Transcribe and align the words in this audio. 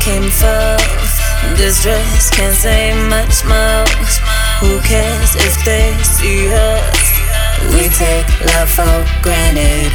came 0.00 0.30
for. 0.30 0.76
This 1.56 1.82
dress 1.82 2.30
can't 2.30 2.56
say 2.56 2.92
much 3.08 3.44
more. 3.44 3.84
Who 4.60 4.80
cares 4.80 5.36
if 5.36 5.54
they 5.64 5.92
see 6.02 6.48
us? 6.48 7.00
We 7.72 7.88
take 7.92 8.28
love 8.54 8.70
for 8.70 8.96
granted. 9.22 9.92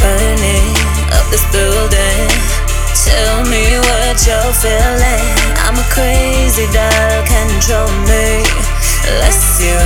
Burning 0.00 0.72
up 1.12 1.26
this 1.30 1.44
building. 1.52 2.28
Tell 3.04 3.44
me 3.44 3.76
what 3.78 4.16
you're 4.26 4.54
feeling. 4.56 5.26
I'm 5.64 5.76
a 5.76 5.86
crazy 5.92 6.66
dog, 6.72 7.26
control 7.28 7.90
me. 8.08 8.42
Less 9.20 9.60
you, 9.60 9.80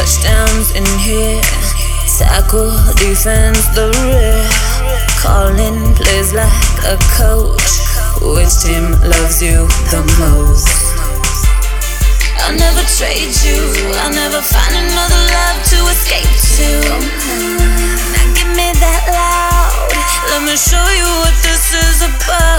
Touchdowns 0.00 0.72
in 0.72 0.86
here, 1.04 1.42
tackle, 2.16 2.72
defense, 2.96 3.68
the 3.76 3.92
rear. 4.00 4.48
Calling 5.20 5.92
plays 5.92 6.32
like 6.32 6.48
a 6.88 6.96
coach. 7.20 7.68
Which 8.24 8.48
team 8.64 8.96
loves 9.04 9.42
you 9.44 9.68
the 9.92 10.00
most? 10.16 10.72
I'll 12.40 12.56
never 12.56 12.80
trade 12.96 13.36
you. 13.44 13.60
I'll 14.00 14.08
never 14.08 14.40
find 14.40 14.72
another 14.72 15.20
love 15.36 15.60
to 15.68 15.78
escape 15.92 16.32
to. 16.56 16.80
Now 18.16 18.24
give 18.32 18.48
me 18.56 18.72
that 18.80 19.04
loud. 19.04 19.92
Let 20.32 20.48
me 20.48 20.56
show 20.56 20.80
you 20.96 21.08
what 21.20 21.36
this 21.44 21.76
is 21.76 22.08
about. 22.08 22.49